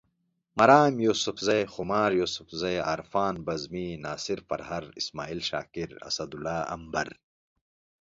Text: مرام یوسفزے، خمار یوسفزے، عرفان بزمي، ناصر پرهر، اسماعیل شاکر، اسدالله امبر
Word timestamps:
مرام 0.59 0.93
یوسفزے، 1.05 1.59
خمار 1.73 2.11
یوسفزے، 2.19 2.75
عرفان 2.91 3.33
بزمي، 3.45 3.87
ناصر 4.05 4.39
پرهر، 4.49 4.83
اسماعیل 4.99 5.41
شاکر، 5.49 5.89
اسدالله 6.09 6.57
امبر 6.75 7.07